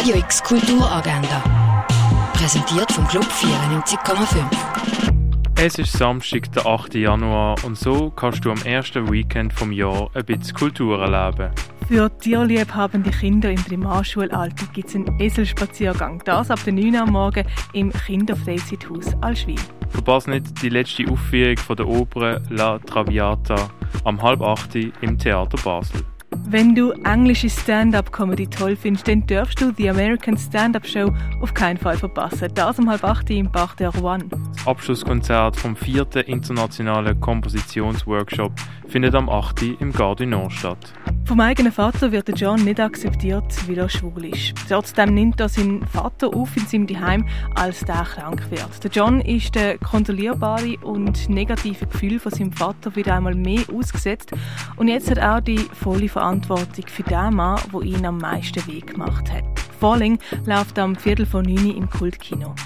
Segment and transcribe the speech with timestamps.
[0.00, 1.44] Radio X Kulturagenda.
[2.32, 4.46] Präsentiert vom Club 94,5.
[5.56, 6.94] Es ist Samstag, der 8.
[6.94, 11.50] Januar und so kannst du am ersten Weekend vom Jahr ein bisschen Kultur erleben.
[11.86, 16.22] Für tierliebhabende Kinder im Primarschulalter gibt es einen Eselspaziergang.
[16.24, 19.60] Das ab der 9 Uhr am Morgen im Kinderfreizeithaus Alschwil.
[19.90, 23.68] Verpass nicht die letzte Aufführung von der Oper La Traviata
[24.04, 26.00] am halb 8 im Theater Basel.
[26.30, 31.76] Wenn du englische Stand-up-Comedy toll findest, dann darfst du die American Stand-up Show auf keinen
[31.76, 32.48] Fall verpassen.
[32.54, 34.28] Das um halb acht im Parc der Rouen.
[34.28, 38.52] Das Abschlusskonzert vom vierten internationalen Kompositionsworkshop
[38.88, 39.62] findet am 8.
[39.80, 40.92] im Gare Nord statt.
[41.30, 44.52] Vom eigenen Vater wird John nicht akzeptiert, weil er schwul ist.
[44.68, 48.92] Trotzdem nimmt er seinen Vater auf in seinem Heim, als der krank wird.
[48.92, 54.32] John ist der kontrollierbare und negative Gefühl von seinem Vater wieder einmal mehr ausgesetzt
[54.74, 58.66] und jetzt hat er auch die volle Verantwortung für den Mann, der ihn am meisten
[58.66, 59.44] Weg gemacht hat.
[59.78, 62.56] Falling läuft am Viertel von 9 im Kultkino.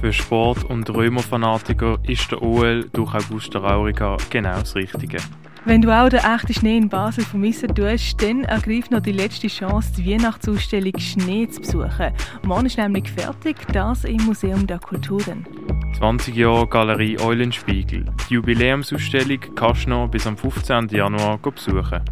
[0.00, 5.18] Für Sport- und Römerfanatiker ist der OL durch Augusta Raurica genau das Richtige.
[5.64, 9.46] Wenn du auch den echten Schnee in Basel vermissen tust, dann ergreif noch die letzte
[9.46, 12.12] Chance, die Weihnachtsausstellung Schnee zu besuchen.
[12.44, 15.46] Morgen ist nämlich fertig, das im Museum der Kulturen.
[15.98, 18.06] 20 Jahre Galerie Eulenspiegel.
[18.28, 20.88] Die Jubiläumsausstellung kannst du noch bis am 15.
[20.88, 22.02] Januar besuchen.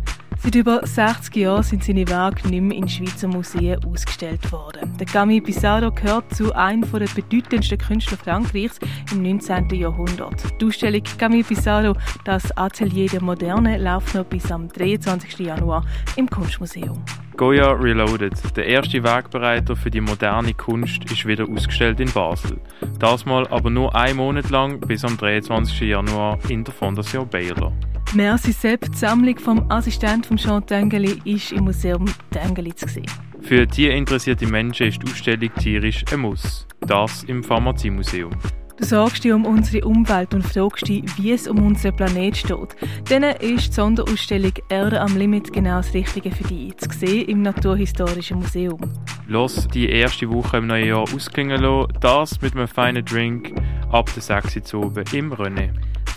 [0.43, 4.91] Seit über 60 Jahren sind seine Werke nicht mehr in Schweizer Museen ausgestellt worden.
[4.99, 8.79] Der Camille Pissarro gehört zu einem der bedeutendsten Künstler Frankreichs
[9.13, 9.69] im 19.
[9.75, 10.43] Jahrhundert.
[10.59, 15.41] Die Ausstellung Camille Pissarro, das Atelier der Moderne, läuft noch bis am 23.
[15.41, 15.85] Januar
[16.17, 17.05] im Kunstmuseum.
[17.37, 22.59] Goya Reloaded, der erste Wegbereiter für die moderne Kunst, ist wieder ausgestellt in Basel.
[22.99, 25.81] Das mal aber nur einen Monat lang bis am 23.
[25.81, 27.73] Januar in der Fondation Baylor.
[28.13, 33.07] Merci Sepp, die Sammlung vom Assistent von Jean Tengeli ist im Museum Tengeli zu sehen.
[33.41, 36.67] Für tierinteressierte Menschen ist die Ausstellung tierisch ein Muss.
[36.81, 38.33] Das im Pharmaziemuseum.
[38.79, 42.75] Du sorgst dich um unsere Umwelt und fragst dich, wie es um unseren Planet steht.
[43.09, 46.77] Dann ist die Sonderausstellung Erde am Limit genau das Richtige für dich.
[46.79, 48.81] Zu sehen im Naturhistorischen Museum.
[49.29, 53.55] Los die erste Woche im neuen Jahr ausklingen lassen, das mit einem feinen Drink
[53.93, 55.71] ab der 6 Uhr im René.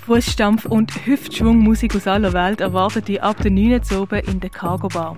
[0.06, 4.50] Fußstampf und Hüftschwungmusik aus aller Welt erwartet dich ab der 9 Uhr oben in der
[4.50, 5.18] Cargo Bar.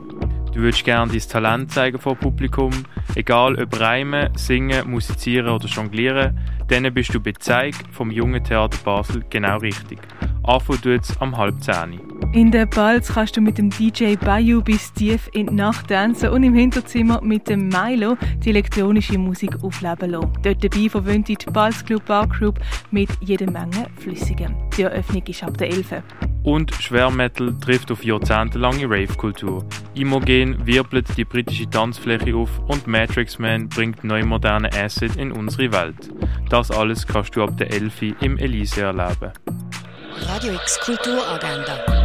[0.53, 2.71] Du würdest gerne dein Talent zeigen vor Publikum,
[3.15, 8.77] egal ob Reimen, Singen, Musizieren oder Jonglieren, dann bist du bei Zeig vom Jungen Theater
[8.83, 9.97] Basel genau richtig.
[10.43, 11.99] Anfangen tut's am halb zehn.
[12.35, 16.27] In der Balz kannst du mit dem DJ Bayou bis tief in die Nacht tanzen
[16.31, 20.33] und im Hinterzimmer mit dem Milo die elektronische Musik aufleben lassen.
[20.43, 22.59] Dort dabei verwöhnt die Balz Club Bar Group
[22.91, 24.53] mit jeder Menge Flüssigem.
[24.75, 26.03] Die Eröffnung ist ab der 11.
[26.43, 29.65] Und Schwermetal trifft auf jahrzehntelange Rave-Kultur.
[29.93, 35.71] Imogen wirbelt die britische Tanzfläche auf und Matrix Man bringt neue moderne Acid in unsere
[35.71, 36.11] Welt.
[36.49, 39.31] Das alles kannst du ab der 11 im Elise erleben.
[40.27, 42.04] Radio X Kulturagenda.